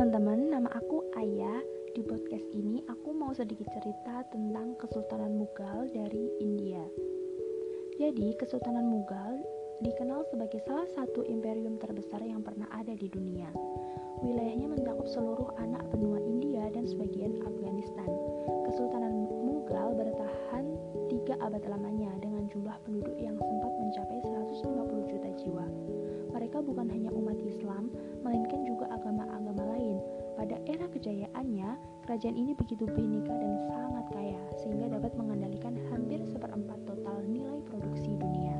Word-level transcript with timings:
teman-teman, 0.00 0.48
nama 0.48 0.70
aku 0.72 1.12
Aya. 1.12 1.60
Di 1.92 2.00
podcast 2.00 2.48
ini 2.56 2.80
aku 2.88 3.12
mau 3.12 3.36
sedikit 3.36 3.68
cerita 3.68 4.24
tentang 4.32 4.72
Kesultanan 4.80 5.36
Mughal 5.36 5.92
dari 5.92 6.24
India. 6.40 6.80
Jadi, 8.00 8.32
Kesultanan 8.40 8.88
Mughal 8.88 9.44
dikenal 9.84 10.24
sebagai 10.32 10.56
salah 10.64 10.88
satu 10.96 11.20
imperium 11.28 11.76
terbesar 11.76 12.24
yang 12.24 12.40
pernah 12.40 12.64
ada 12.72 12.96
di 12.96 13.12
dunia. 13.12 13.52
Wilayahnya 14.24 14.72
mencakup 14.72 15.04
seluruh 15.04 15.52
anak 15.60 15.84
benua 15.92 16.16
India 16.24 16.72
dan 16.72 16.88
sebagian 16.88 17.36
Afghanistan. 17.44 18.08
Kesultanan 18.72 19.28
Mughal 19.44 20.00
bertahan 20.00 20.64
tiga 21.12 21.36
abad 21.44 21.60
lamanya 21.68 22.08
dengan 22.24 22.48
jumlah 22.48 22.80
penduduk 22.88 23.20
yang 23.20 23.36
sempat 23.36 23.72
mencapai 23.76 24.16
150 24.64 25.12
juta 25.12 25.28
jiwa. 25.44 25.68
Mereka 26.32 26.64
bukan 26.64 26.88
hanya 26.88 27.12
umat 27.12 27.36
Islam, 27.44 27.92
melainkan 28.24 28.64
juga 28.64 28.88
agama-agama. 28.96 29.39
Pada 30.50 30.66
era 30.66 30.90
kejayaannya, 30.90 31.78
kerajaan 32.10 32.34
ini 32.34 32.58
begitu 32.58 32.82
bineka 32.82 33.30
dan 33.30 33.54
sangat 33.70 34.10
kaya, 34.10 34.42
sehingga 34.58 34.98
dapat 34.98 35.14
mengendalikan 35.14 35.78
hampir 35.94 36.18
seperempat 36.26 36.74
total 36.90 37.22
nilai 37.22 37.62
produksi 37.70 38.18
dunia. 38.18 38.58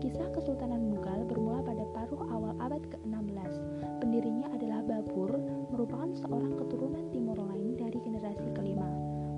Kisah 0.00 0.32
Kesultanan 0.32 0.88
Mughal 0.88 1.28
bermula 1.28 1.60
pada 1.60 1.84
paruh 1.92 2.24
awal 2.24 2.56
abad 2.56 2.80
ke-16. 2.88 3.52
Pendirinya 4.00 4.48
adalah 4.48 4.80
Babur, 4.80 5.36
merupakan 5.68 6.08
seorang 6.24 6.56
keturunan 6.56 7.12
Timur 7.12 7.36
Lain 7.36 7.76
dari 7.76 8.00
generasi 8.00 8.48
kelima. 8.56 8.88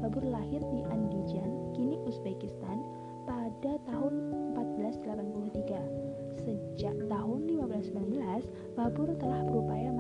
Babur 0.07 0.23
lahir 0.23 0.63
di 0.63 0.87
Andijan, 0.87 1.75
kini 1.75 1.99
Uzbekistan, 2.07 2.79
pada 3.27 3.75
tahun 3.91 4.15
1483. 4.55 6.47
Sejak 6.47 6.95
tahun 7.11 7.51
1519, 7.51 8.47
Babur 8.79 9.11
telah 9.19 9.43
berupaya 9.47 9.92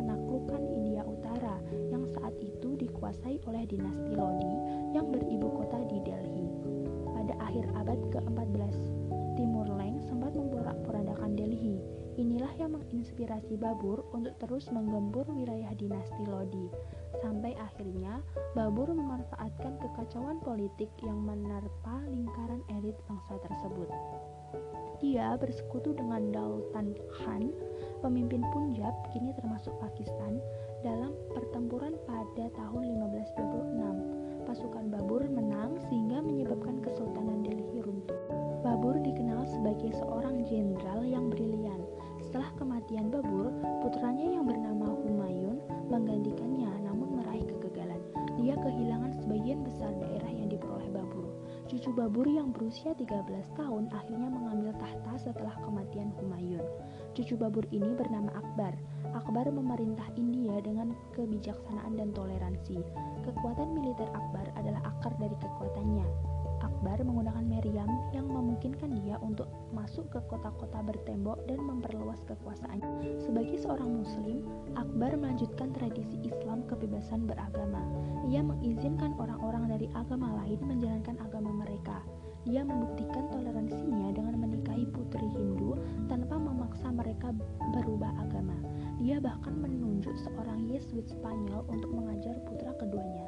dikuasai 3.12 3.44
oleh 3.44 3.68
dinasti 3.68 4.16
Lodi 4.16 4.54
yang 4.96 5.12
beribu 5.12 5.52
kota 5.52 5.84
di 5.84 6.00
Delhi. 6.00 6.48
Pada 7.12 7.36
akhir 7.44 7.68
abad 7.76 8.00
ke-14, 8.08 8.76
Timur 9.36 9.68
Leng 9.68 10.00
sempat 10.08 10.32
memporak-porandakan 10.32 11.36
Delhi. 11.36 11.76
Inilah 12.16 12.48
yang 12.56 12.72
menginspirasi 12.72 13.60
Babur 13.60 14.08
untuk 14.16 14.32
terus 14.40 14.72
menggempur 14.72 15.28
wilayah 15.28 15.76
dinasti 15.76 16.24
Lodi. 16.24 16.72
Sampai 17.20 17.52
akhirnya 17.60 18.24
Babur 18.56 18.88
memanfaatkan 18.88 19.76
kekacauan 19.76 20.40
politik 20.40 20.88
yang 21.04 21.20
menerpa 21.20 22.08
lingkaran 22.08 22.64
elit 22.72 22.96
bangsa 23.12 23.36
tersebut. 23.44 23.92
Dia 25.04 25.36
bersekutu 25.36 25.92
dengan 25.92 26.32
Daltan 26.32 26.96
Khan, 27.20 27.52
pemimpin 28.00 28.40
Punjab 28.56 28.94
kini 29.12 29.36
termasuk 29.36 29.76
Pakistan, 29.84 30.40
dalam 30.82 31.14
pertempuran 31.30 31.94
pada 32.10 32.50
tahun 32.58 32.82
1526. 32.98 34.42
Pasukan 34.42 34.90
Babur 34.90 35.22
menang 35.30 35.78
sehingga 35.86 36.18
menyebabkan 36.18 36.82
Kesultanan 36.82 37.46
Delhi 37.46 37.78
runtuh. 37.78 38.18
Babur 38.66 38.98
dikenal 38.98 39.46
sebagai 39.46 39.94
seorang 39.94 40.42
jenderal 40.42 41.06
yang 41.06 41.30
brilian. 41.30 41.78
Setelah 42.18 42.50
kematian 42.58 43.14
Babur, 43.14 43.54
putranya 43.86 44.26
yang 44.26 44.42
bernama 44.42 44.90
Humayun 45.06 45.62
menggantikannya 45.86 46.70
namun 46.82 47.22
meraih 47.22 47.46
kegagalan. 47.46 48.02
Dia 48.34 48.58
kehilangan 48.58 49.14
sebagian 49.22 49.62
besar 49.62 49.94
daerah 50.02 50.30
yang 50.34 50.50
diperoleh 50.50 50.90
Babur. 50.90 51.30
Cucu 51.72 51.88
Babur 51.96 52.28
yang 52.28 52.52
berusia 52.52 52.92
13 52.92 53.24
tahun 53.56 53.88
akhirnya 53.96 54.28
mengambil 54.28 54.76
tahta 54.76 55.16
setelah 55.16 55.56
kematian 55.64 56.12
Humayun. 56.20 56.60
Cucu 57.16 57.32
Babur 57.32 57.64
ini 57.72 57.96
bernama 57.96 58.28
Akbar. 58.36 58.76
Akbar 59.16 59.48
memerintah 59.48 60.04
India 60.20 60.60
dengan 60.60 60.92
kebijaksanaan 61.16 61.96
dan 61.96 62.12
toleransi. 62.12 62.76
Kekuatan 63.24 63.72
militer 63.72 64.04
Akbar 64.12 64.52
adalah 64.60 64.84
akar 64.84 65.16
dari 65.16 65.32
kekuatannya. 65.40 66.04
Untuk 69.32 69.48
masuk 69.72 70.12
ke 70.12 70.20
kota-kota 70.28 70.84
bertembok 70.84 71.40
dan 71.48 71.56
memperluas 71.64 72.20
kekuasaannya. 72.28 73.16
Sebagai 73.16 73.56
seorang 73.64 74.04
muslim, 74.04 74.44
Akbar 74.76 75.16
melanjutkan 75.16 75.72
tradisi 75.72 76.20
Islam 76.20 76.68
kebebasan 76.68 77.24
beragama. 77.24 77.80
Ia 78.28 78.44
mengizinkan 78.44 79.16
orang-orang 79.16 79.72
dari 79.72 79.88
agama 79.96 80.36
lain 80.44 80.60
menjalankan 80.60 81.16
agama 81.24 81.64
mereka. 81.64 82.04
Dia 82.44 82.60
membuktikan 82.60 83.32
toleransinya 83.32 84.12
dengan 84.12 84.36
menikahi 84.36 84.84
putri 84.92 85.24
Hindu 85.32 85.80
tanpa 86.12 86.36
memaksa 86.36 86.92
mereka 86.92 87.32
berubah 87.72 88.12
agama. 88.20 88.58
Dia 89.00 89.16
bahkan 89.16 89.56
menunjuk 89.56 90.12
seorang 90.20 90.68
Yesuit 90.68 91.08
Spanyol 91.08 91.64
untuk 91.72 91.88
mengajar 91.88 92.36
putra 92.44 92.76
keduanya. 92.76 93.24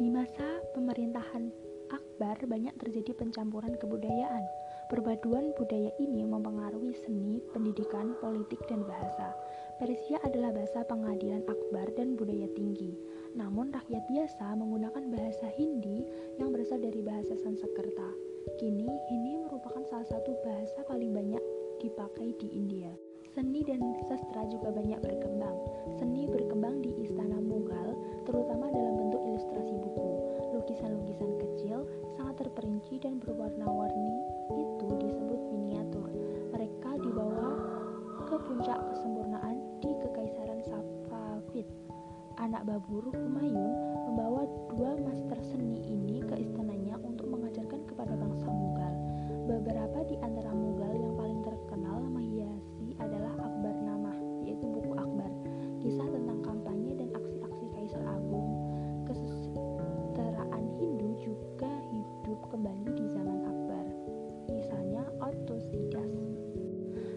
Di 0.00 0.08
masa 0.08 0.64
pemerintahan 0.72 1.52
Akbar 1.92 2.40
banyak 2.48 2.72
terjadi 2.80 3.12
pencampuran 3.12 3.76
kebudayaan. 3.76 4.44
Perpaduan 4.92 5.56
budaya 5.56 5.88
ini 5.96 6.20
mempengaruhi 6.20 6.92
seni, 6.92 7.40
pendidikan, 7.56 8.12
politik, 8.20 8.60
dan 8.68 8.84
bahasa. 8.84 9.32
Persia 9.80 10.20
adalah 10.20 10.52
bahasa 10.52 10.84
pengadilan 10.84 11.48
Akbar 11.48 11.88
dan 11.96 12.12
budaya 12.12 12.44
tinggi. 12.52 13.00
Namun 13.32 13.72
rakyat 13.72 14.04
biasa 14.12 14.52
menggunakan 14.52 15.08
bahasa 15.08 15.48
Hindi 15.56 16.04
yang 16.36 16.52
berasal 16.52 16.76
dari 16.76 17.00
bahasa 17.00 17.32
Sanskerta. 17.40 18.12
Kini, 18.60 18.84
Hindi 18.84 19.40
merupakan 19.40 19.80
salah 19.88 20.04
satu 20.12 20.36
bahasa 20.44 20.84
paling 20.84 21.16
banyak 21.16 21.40
dipakai 21.80 22.36
di 22.36 22.52
India. 22.52 22.92
Seni 23.32 23.64
dan 23.64 23.80
sastra 24.12 24.44
juga 24.52 24.76
banyak 24.76 25.00
berkembang. 25.00 25.56
Seni 25.96 26.28
berkembang 26.28 26.84
di 26.84 26.92
Istana 27.00 27.40
Mughal, 27.40 27.96
terutama 28.28 28.68
dalam 28.68 29.00
bentuk 29.00 29.24
ilustrasi 29.24 29.72
buku. 29.72 30.01
Babur 42.92 43.24
Humayun 43.24 43.72
membawa 44.04 44.44
dua 44.76 44.92
master 45.00 45.40
seni 45.48 45.80
ini 45.88 46.20
ke 46.28 46.36
istananya 46.36 47.00
untuk 47.00 47.24
mengajarkan 47.24 47.88
kepada 47.88 48.12
bangsa 48.12 48.52
Mughal. 48.52 48.92
Beberapa 49.48 50.04
di 50.04 50.20
antara 50.20 50.52
Mughal 50.52 51.00
yang 51.00 51.16
paling 51.16 51.40
terkenal 51.40 52.04
menghiasi 52.04 52.92
adalah 53.00 53.32
Akbar 53.48 53.72
Namah, 53.80 54.44
yaitu 54.44 54.68
buku 54.68 54.92
Akbar, 54.92 55.32
kisah 55.80 56.04
tentang 56.04 56.44
kampanye 56.44 56.92
dan 57.00 57.08
aksi-aksi 57.16 57.64
Kaisar 57.72 58.04
Agung. 58.12 58.60
Kesetaraan 59.08 60.64
Hindu 60.76 61.16
juga 61.16 61.72
hidup 61.96 62.44
kembali 62.52 62.92
di 62.92 63.08
zaman 63.08 63.40
Akbar. 63.48 63.86
Misalnya 64.52 65.08
Autosidas. 65.24 66.12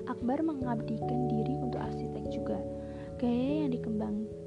Akbar 0.07 0.39
mengabdikan 0.39 1.27
diri 1.27 1.59
untuk 1.59 1.83
arsitek 1.83 2.31
juga. 2.31 2.63
Gaya 3.19 3.67
yang 3.67 3.75
dikembangkan 3.75 4.44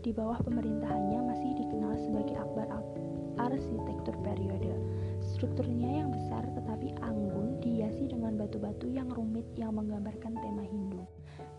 di 0.00 0.10
bawah 0.14 0.38
pemerintahannya 0.46 1.20
masih 1.26 1.50
dikenal 1.58 1.98
sebagai 1.98 2.38
Akbar 2.38 2.70
arsitektur 3.40 4.14
periode. 4.20 4.72
Strukturnya 5.20 6.04
yang 6.04 6.12
besar 6.12 6.44
tetapi 6.52 6.92
anggun 7.00 7.60
dihiasi 7.60 8.08
dengan 8.08 8.36
batu-batu 8.36 8.88
yang 8.88 9.08
rumit 9.12 9.44
yang 9.56 9.76
menggambarkan 9.76 10.36
tema 10.38 10.64
Hindu. 10.64 11.04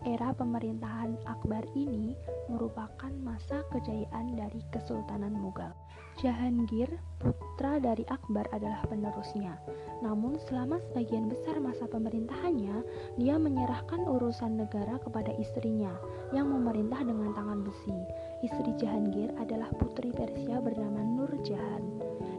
Era 0.02 0.34
pemerintahan 0.34 1.14
Akbar 1.30 1.62
ini 1.78 2.18
merupakan 2.50 3.12
masa 3.22 3.62
kejayaan 3.70 4.34
dari 4.34 4.58
Kesultanan 4.74 5.30
Mughal. 5.30 5.70
Jahangir, 6.18 6.90
putra 7.22 7.78
dari 7.78 8.02
Akbar 8.10 8.50
adalah 8.50 8.82
penerusnya. 8.90 9.54
Namun 10.02 10.42
selama 10.50 10.82
sebagian 10.90 11.30
besar 11.30 11.62
masa 11.62 11.86
pemerintahannya, 11.86 12.82
dia 13.14 13.38
menyerahkan 13.38 14.02
urusan 14.02 14.58
negara 14.58 14.98
kepada 14.98 15.30
istrinya 15.38 15.94
yang 16.34 16.50
memerintah 16.50 16.98
dengan 17.06 17.30
tangan 17.38 17.62
besi. 17.62 17.94
Istri 18.42 18.82
Jahangir 18.82 19.30
adalah 19.38 19.70
putri 19.78 20.10
Persia 20.10 20.58
bernama 20.58 20.98
Nur 20.98 21.30
Jahan. 21.46 21.84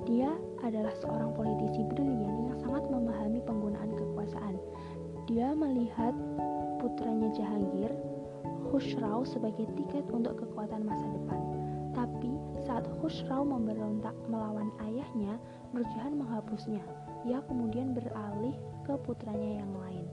Dia 0.03 0.35
adalah 0.67 0.91
seorang 0.99 1.31
politisi 1.31 1.87
brilian 1.95 2.51
yang 2.51 2.59
sangat 2.59 2.83
memahami 2.91 3.39
penggunaan 3.47 3.95
kekuasaan. 3.95 4.59
Dia 5.31 5.55
melihat 5.55 6.11
putranya 6.83 7.31
Jahangir, 7.31 7.95
Khusrau 8.67 9.23
sebagai 9.23 9.71
tiket 9.79 10.03
untuk 10.11 10.35
kekuatan 10.43 10.83
masa 10.83 11.07
depan. 11.07 11.39
Tapi 11.95 12.35
saat 12.67 12.83
Khusrau 12.99 13.47
memberontak 13.47 14.11
melawan 14.27 14.67
ayahnya, 14.83 15.39
Nur 15.71 15.87
Jahan 15.95 16.19
menghapusnya. 16.19 16.83
Ia 17.23 17.39
kemudian 17.47 17.95
beralih 17.95 18.59
ke 18.83 18.99
putranya 19.07 19.63
yang 19.63 19.71
lain. 19.79 20.05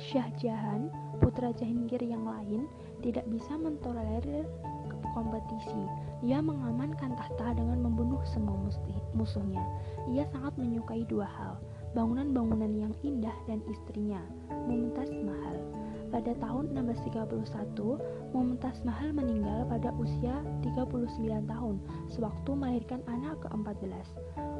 Syah 0.00 0.32
Jahan, 0.40 0.88
putra 1.20 1.52
Jahangir 1.52 2.00
yang 2.00 2.24
lain, 2.24 2.64
tidak 3.04 3.28
bisa 3.28 3.52
mentolerir 3.60 4.48
kompetisi. 5.12 5.84
Ia 6.24 6.40
mengamankan 6.40 7.16
tahta 7.16 7.56
dengan 7.56 7.84
membunuh 7.84 8.20
semua 8.28 8.56
musuhnya. 9.12 9.64
Ia 10.12 10.24
sangat 10.32 10.56
menyukai 10.60 11.04
dua 11.08 11.24
hal, 11.24 11.60
bangunan-bangunan 11.96 12.72
yang 12.76 12.92
indah 13.00 13.32
dan 13.48 13.64
istrinya, 13.68 14.20
Mumtaz 14.66 15.08
Mahal. 15.22 15.58
Pada 16.06 16.32
tahun 16.38 16.70
1631, 16.74 17.98
Mumtaz 18.30 18.78
Mahal 18.86 19.10
meninggal 19.10 19.66
pada 19.66 19.90
usia 19.98 20.38
39 20.62 21.46
tahun 21.50 21.76
sewaktu 22.14 22.50
melahirkan 22.54 23.02
anak 23.10 23.42
ke-14. 23.42 24.06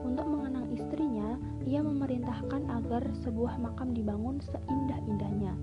Untuk 0.03 0.26
mengenang 0.26 0.70
istrinya, 0.75 1.38
ia 1.67 1.82
memerintahkan 1.82 2.67
agar 2.70 3.03
sebuah 3.26 3.58
makam 3.62 3.94
dibangun 3.94 4.43
seindah-indahnya. 4.43 5.55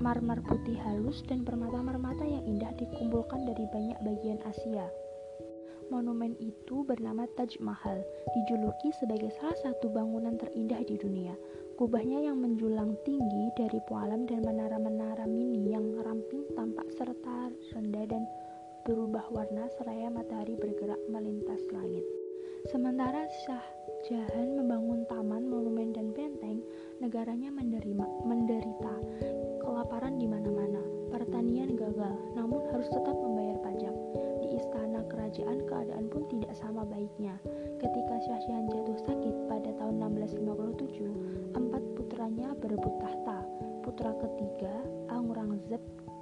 Marmer 0.00 0.40
putih 0.44 0.80
halus 0.80 1.20
dan 1.28 1.44
permata-permata 1.44 2.24
yang 2.24 2.44
indah 2.48 2.72
dikumpulkan 2.80 3.44
dari 3.44 3.68
banyak 3.68 3.98
bagian 4.00 4.40
Asia. 4.48 4.88
Monumen 5.86 6.34
itu 6.42 6.82
bernama 6.82 7.28
Taj 7.38 7.62
Mahal, 7.62 8.00
dijuluki 8.34 8.90
sebagai 8.96 9.30
salah 9.38 9.54
satu 9.62 9.86
bangunan 9.92 10.34
terindah 10.34 10.82
di 10.82 10.98
dunia. 10.98 11.36
Kubahnya 11.76 12.24
yang 12.24 12.40
menjulang 12.40 12.96
tinggi 13.04 13.52
dari 13.52 13.76
pualam 13.84 14.24
dan 14.24 14.40
menara-menara 14.40 15.28
mini 15.28 15.68
yang 15.76 15.92
ramping 16.00 16.48
tampak 16.56 16.88
serta 16.96 17.52
rendah 17.76 18.08
dan 18.08 18.24
berubah 18.88 19.28
warna 19.28 19.68
seraya 19.76 20.08
matahari 20.08 20.56
bergerak 20.56 20.96
melintas 21.12 21.60
langit. 21.76 22.00
Sementara 22.72 23.28
Shah 23.44 23.60
Jahan 24.08 24.56
membangun 24.56 25.04
taman, 25.04 25.52
monumen, 25.52 25.92
dan 25.92 26.16
benteng, 26.16 26.64
negaranya 27.04 27.52
menderima, 27.52 28.08
menderita 28.24 28.96
kelaparan 29.60 30.16
di 30.16 30.24
mana-mana. 30.24 30.80
Pertanian 31.12 31.76
gagal, 31.76 32.16
namun 32.32 32.64
harus 32.72 32.88
tetap 32.88 33.12
membayar 33.20 33.60
pajak 33.60 33.92
istana 34.56 35.04
kerajaan 35.12 35.60
keadaan 35.68 36.08
pun 36.08 36.24
tidak 36.32 36.56
sama 36.56 36.82
baiknya. 36.88 37.36
Ketika 37.76 38.14
Shah 38.24 38.40
Jahan 38.48 38.66
jatuh 38.72 38.98
sakit 39.04 39.34
pada 39.52 39.70
tahun 39.76 40.00
1657, 40.16 41.56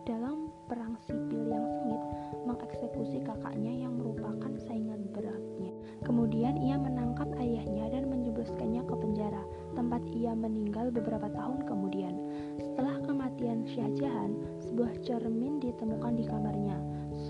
Dalam 0.04 0.52
perang 0.68 1.00
sipil 1.08 1.48
yang 1.48 1.64
sengit 1.64 2.02
mengeksekusi 2.44 3.24
kakaknya 3.24 3.88
yang 3.88 3.96
merupakan 3.96 4.52
saingan 4.68 5.00
beratnya. 5.16 5.72
Kemudian 6.04 6.60
ia 6.60 6.76
menangkap 6.76 7.32
ayahnya 7.40 7.88
dan 7.88 8.12
menjebloskannya 8.12 8.84
ke 8.84 8.94
penjara, 9.00 9.40
tempat 9.72 10.04
ia 10.12 10.36
meninggal 10.36 10.92
beberapa 10.92 11.32
tahun 11.32 11.64
kemudian. 11.64 12.20
Setelah 12.60 13.00
kematian 13.00 13.64
Shah 13.64 13.88
Jahan, 13.96 14.36
sebuah 14.60 14.92
cermin 15.08 15.64
ditemukan 15.64 16.20
di 16.20 16.24
kamarnya 16.28 16.76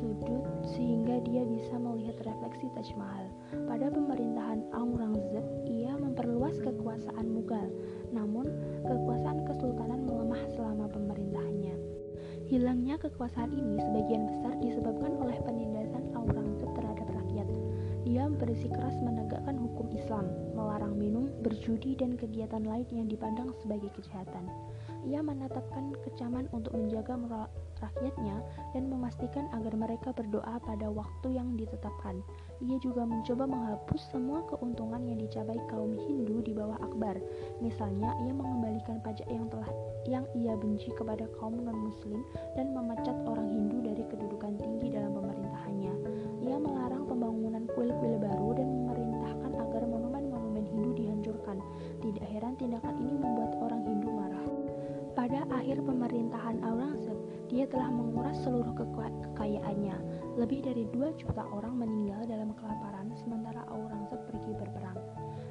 sudut 0.01 0.43
sehingga 0.75 1.23
dia 1.23 1.47
bisa 1.47 1.79
melihat 1.79 2.19
refleksi 2.27 2.67
Taj 2.75 2.91
Mahal. 2.99 3.31
Pada 3.71 3.87
pemerintahan 3.93 4.67
Aurangzeb, 4.75 5.45
ia 5.69 5.95
memperluas 5.95 6.59
kekuasaan 6.59 7.27
Mughal, 7.31 7.71
namun 8.11 8.51
kekuasaan 8.83 9.47
kesultanan 9.47 10.03
melemah 10.09 10.43
selama 10.59 10.91
pemerintahannya. 10.91 11.54
Hilangnya 12.45 13.01
kekuasaan 13.01 13.53
ini 13.55 13.81
sebagian 13.81 14.29
besar 14.29 14.53
disebabkan 14.61 15.13
oleh 15.17 15.39
penindasan. 15.47 15.94
Dia 18.55 18.71
bersikeras 18.71 18.95
menegakkan 19.03 19.59
hukum 19.59 19.91
Islam, 19.99 20.31
melarang 20.55 20.95
minum, 20.95 21.27
berjudi, 21.43 21.99
dan 21.99 22.15
kegiatan 22.15 22.63
lain 22.63 22.87
yang 22.95 23.11
dipandang 23.11 23.51
sebagai 23.59 23.91
kejahatan. 23.99 24.47
Ia 25.11 25.27
menetapkan 25.27 25.91
kecaman 26.07 26.47
untuk 26.55 26.71
menjaga 26.79 27.19
moral 27.19 27.51
rakyatnya 27.83 28.47
dan 28.71 28.87
memastikan 28.87 29.51
agar 29.59 29.75
mereka 29.75 30.15
berdoa 30.15 30.63
pada 30.63 30.87
waktu 30.87 31.35
yang 31.35 31.59
ditetapkan. 31.59 32.23
Ia 32.63 32.79
juga 32.79 33.03
mencoba 33.03 33.43
menghapus 33.43 34.15
semua 34.15 34.47
keuntungan 34.47 35.03
yang 35.03 35.19
dicapai 35.19 35.59
kaum 35.67 35.99
Hindu 36.07 36.39
di 36.47 36.55
bawah 36.55 36.79
Akbar. 36.79 37.19
Misalnya, 37.59 38.15
ia 38.23 38.31
mengembalikan 38.31 39.03
pajak 39.03 39.27
yang 39.35 39.51
telah 39.51 39.67
yang 40.07 40.25
ia 40.39 40.55
benci 40.55 40.95
kepada 40.95 41.27
kaum 41.43 41.59
non-muslim 41.59 42.23
dan 42.55 42.71
memecat 42.71 43.19
orang 43.27 43.51
Hindu 43.51 43.83
dari 43.83 44.07
kedudukan 44.07 44.63
tinggi 44.63 44.95
dalam 44.95 45.11
pemerintahannya. 45.11 45.34
Ia 46.45 46.61
melarang 46.61 47.09
pembangunan 47.09 47.65
kuil-kuil 47.73 48.21
baru 48.21 48.53
dan 48.53 48.69
memerintahkan 48.69 49.53
agar 49.57 49.83
monumen-monumen 49.89 50.69
Hindu 50.69 50.93
dihancurkan. 50.93 51.57
Tidak 52.05 52.27
heran 52.29 52.53
tindakan 52.61 53.01
ini 53.01 53.17
membuat 53.17 53.57
orang 53.65 53.81
Hindu 53.81 54.13
marah. 54.13 54.45
Pada 55.17 55.49
akhir 55.49 55.81
pemerintahan 55.81 56.61
Aurangzeb, 56.61 57.17
dia 57.49 57.65
telah 57.65 57.89
menguras 57.89 58.37
seluruh 58.45 58.77
kekayaannya. 58.77 59.97
Lebih 60.37 60.69
dari 60.69 60.85
2 60.93 61.17
juta 61.17 61.49
orang 61.49 61.81
meninggal 61.81 62.29
dalam 62.29 62.53
kelaparan 62.61 63.09
sementara 63.17 63.65
Aurangzeb 63.73 64.21
pergi 64.29 64.53
berperang. 64.53 65.01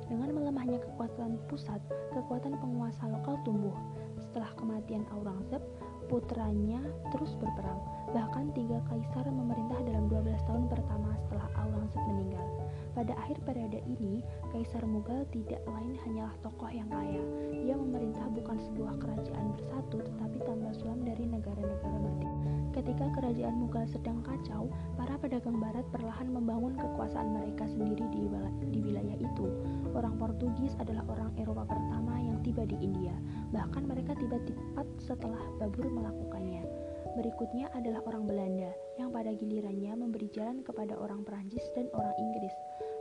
Dengan 0.05 0.29
melemahnya 0.29 0.77
kekuatan 0.77 1.41
pusat, 1.49 1.81
kekuatan 2.13 2.53
penguasa 2.61 3.09
lokal 3.09 3.41
tumbuh. 3.41 3.73
Setelah 4.21 4.53
kematian 4.61 5.09
Aurangzeb, 5.09 5.65
putranya 6.05 6.85
terus 7.23 7.39
berperang. 7.39 7.79
Bahkan 8.11 8.51
tiga 8.51 8.83
kaisar 8.91 9.23
memerintah 9.31 9.79
dalam 9.87 10.11
12 10.11 10.43
tahun 10.43 10.67
pertama 10.67 11.15
setelah 11.23 11.47
Aurangzeb 11.55 12.03
meninggal. 12.03 12.43
Pada 12.91 13.15
akhir 13.15 13.39
periode 13.47 13.79
ini, 13.87 14.19
Kaisar 14.51 14.83
Mughal 14.83 15.23
tidak 15.31 15.63
lain 15.63 15.95
hanyalah 16.03 16.35
tokoh 16.43 16.67
yang 16.67 16.85
kaya. 16.91 17.23
Ia 17.63 17.79
memerintah 17.79 18.27
bukan 18.35 18.59
sebuah 18.59 18.99
kerajaan 18.99 19.55
bersatu, 19.55 20.03
tetapi 20.03 20.37
tambah 20.43 20.75
sulam 20.75 20.99
dari 21.07 21.23
negara-negara 21.25 21.95
merdeka. 21.95 22.43
Ketika 22.75 23.05
kerajaan 23.15 23.55
Mughal 23.55 23.87
sedang 23.87 24.19
kacau, 24.21 24.67
para 24.99 25.15
pedagang 25.17 25.63
barat 25.63 25.87
perlahan 25.95 26.27
membangun 26.27 26.75
kekuasaan 26.75 27.39
mereka 27.39 27.71
sendiri 27.71 28.03
di, 28.11 28.27
di 28.67 28.79
wilayah 28.83 29.15
itu. 29.15 29.47
Orang 29.95 30.19
Portugis 30.19 30.75
adalah 30.75 31.07
orang 31.07 31.31
Eropa 31.39 31.63
pertama 31.71 32.19
yang 32.19 32.43
tiba 32.43 32.67
di 32.67 32.77
India. 32.83 33.15
Bahkan 33.55 33.87
mereka 33.87 34.11
tiba 34.19 34.37
tepat 34.43 34.85
setelah 34.99 35.39
Babur 35.57 35.87
melakukannya. 35.87 36.82
Berikutnya 37.13 37.69
adalah 37.77 38.01
orang 38.09 38.25
Belanda 38.25 38.73
yang 38.97 39.13
pada 39.13 39.29
gilirannya 39.33 39.93
memberi 39.93 40.29
jalan 40.33 40.65
kepada 40.65 40.97
orang 40.97 41.21
Perancis 41.21 41.61
dan 41.77 41.85
orang 41.93 42.13
Inggris. 42.17 42.53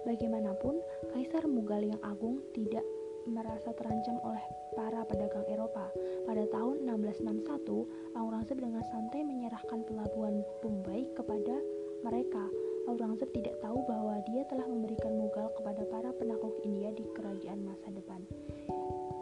Bagaimanapun, 0.05 0.83
Kaisar 1.15 1.49
Mughal 1.49 1.89
yang 1.89 2.01
agung 2.05 2.45
tidak 2.53 2.85
merasa 3.25 3.71
terancam 3.73 4.19
oleh 4.27 4.43
para 4.75 5.07
pedagang 5.07 5.47
Eropa. 5.47 5.89
Pada 6.27 6.45
tahun 6.51 6.83
1661, 6.85 8.19
Aurangzeb 8.19 8.59
dengan 8.59 8.83
santai 8.91 9.23
menyerahkan 9.23 9.87
pelabuhan 9.87 10.43
Bombay 10.61 11.07
kepada 11.15 11.55
mereka. 12.03 12.45
Aurangzeb 12.91 13.31
tidak 13.31 13.63
tahu 13.63 13.79
bahwa 13.87 14.19
dia 14.27 14.43
telah 14.51 14.67
memberikan 14.67 15.15
Mughal 15.15 15.55
kepada 15.55 15.87
para 15.87 16.11
penakluk 16.19 16.59
India 16.67 16.91
di 16.91 17.07
kerajaan 17.15 17.63
masa 17.63 17.89
depan. 17.95 18.21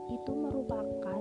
Itu 0.08 0.32
merupakan 0.32 1.20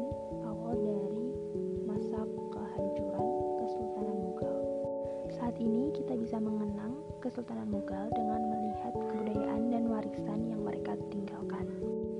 Kesultanan 7.30 7.69
Mughal 7.69 8.09
dengan 8.18 8.42
melihat 8.42 8.90
kebudayaan 8.90 9.69
dan 9.69 9.86
warisan 9.86 10.50
yang 10.50 10.66
mereka 10.66 10.98
tinggalkan, 11.14 11.69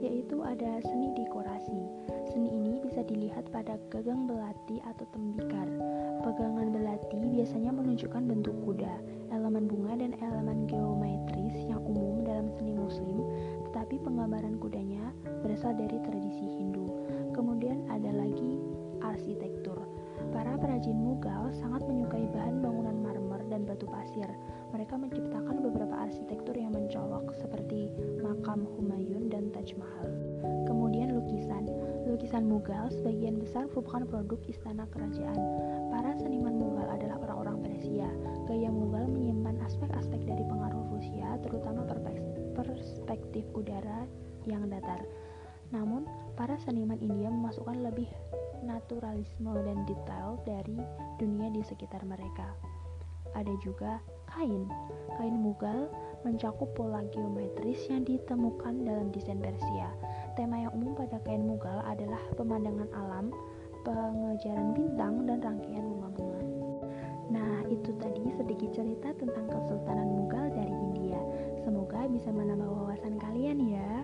yaitu 0.06 0.38
ada 0.46 0.78
seni 0.86 1.10
dekorasi. 1.18 1.82
Seni 2.30 2.54
ini 2.54 2.78
bisa 2.78 3.02
dilihat 3.02 3.50
pada 3.50 3.82
gagang 3.90 4.30
belati 4.30 4.78
atau 4.86 5.10
tembikar. 5.10 5.66
Pegangan 6.22 6.70
belati 6.70 7.26
biasanya 7.26 7.74
menunjukkan 7.74 8.22
bentuk 8.22 8.54
kuda, 8.62 9.02
elemen 9.34 9.66
bunga 9.66 9.98
dan 9.98 10.14
elemen 10.22 10.70
geometris 10.70 11.58
yang 11.66 11.82
umum 11.90 12.22
dalam 12.22 12.54
seni 12.54 12.78
muslim, 12.78 13.26
tetapi 13.66 13.98
penggambaran 14.06 14.62
kudanya 14.62 15.10
berasal 15.42 15.74
dari 15.74 15.98
tradisi 16.06 16.62
Hindu. 16.62 16.86
Kemudian 17.34 17.82
ada 17.90 18.14
lagi 18.14 18.62
arsitektur. 19.02 19.82
Para 20.30 20.54
perajin 20.54 21.02
Mughal 21.02 21.50
sangat 21.58 21.82
menyukai 21.90 22.30
bahan 22.30 22.62
bangunan 22.62 23.02
marmer 23.02 23.42
dan 23.50 23.66
batu 23.66 23.90
pasir. 23.90 24.30
Mereka 24.70 24.96
menciptakan 24.98 25.66
beberapa 25.66 25.96
arsitektur 26.06 26.54
yang 26.54 26.74
mencolok 26.74 27.34
seperti 27.38 27.90
makam 28.22 28.66
Humayun 28.78 29.30
dan 29.30 29.50
Taj 29.54 29.74
Mahal. 29.78 30.10
Kemudian 30.70 31.14
lukisan. 31.14 31.66
Lukisan 32.10 32.50
Mughal 32.50 32.90
sebagian 32.90 33.38
besar 33.38 33.70
merupakan 33.70 34.02
produk 34.10 34.42
istana 34.50 34.90
kerajaan. 34.90 35.38
Para 35.94 36.18
seniman 36.18 36.58
Mughal 36.58 36.90
adalah 36.90 37.22
orang-orang 37.22 37.70
Persia. 37.70 38.10
Gaya 38.50 38.74
Mughal 38.74 39.06
menyimpan 39.06 39.62
aspek-aspek 39.66 40.26
dari 40.26 40.42
pengaruh 40.42 40.90
Rusia, 40.90 41.38
terutama 41.46 41.86
perspektif 43.10 43.48
udara 43.56 44.04
yang 44.44 44.68
datar. 44.68 45.02
Namun, 45.72 46.04
para 46.36 46.60
seniman 46.62 47.00
India 47.00 47.32
memasukkan 47.32 47.80
lebih 47.80 48.10
naturalisme 48.66 49.54
dan 49.64 49.88
detail 49.88 50.42
dari 50.44 50.78
dunia 51.22 51.48
di 51.54 51.62
sekitar 51.64 52.04
mereka. 52.04 52.52
Ada 53.38 53.54
juga 53.64 54.02
kain. 54.34 54.70
Kain 55.18 55.36
Mughal 55.36 55.90
mencakup 56.24 56.70
pola 56.76 57.04
geometris 57.10 57.90
yang 57.90 58.04
ditemukan 58.04 58.84
dalam 58.86 59.08
desain 59.10 59.40
Persia. 59.40 59.90
Tema 60.36 60.64
yang 60.68 60.72
umum 60.76 60.96
pada 60.96 61.20
kain 61.26 61.44
Mughal 61.44 61.82
adalah 61.84 62.20
pemandangan 62.36 62.90
alam, 62.96 63.34
pengejaran 63.84 64.76
bintang, 64.76 65.28
dan 65.28 65.40
rangkaian 65.42 65.84
bunga-bunga. 65.84 66.42
Nah, 67.30 67.62
itu 67.70 67.94
tadi 68.02 68.26
sedikit 68.36 68.70
cerita 68.74 69.14
tentang 69.18 69.46
Kesultanan 69.48 70.10
Mughal 70.10 70.50
dari 70.54 70.74
India. 70.74 71.20
Semoga 71.62 72.10
bisa 72.10 72.34
menambah 72.34 72.66
wawasan 72.66 73.22
kalian 73.22 73.60
ya. 73.70 74.04